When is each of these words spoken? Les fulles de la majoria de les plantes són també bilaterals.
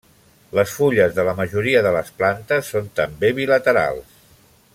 Les 0.59 0.71
fulles 0.77 1.13
de 1.19 1.25
la 1.27 1.35
majoria 1.41 1.83
de 1.89 1.91
les 1.97 2.11
plantes 2.23 2.73
són 2.75 2.91
també 3.01 3.35
bilaterals. 3.41 4.21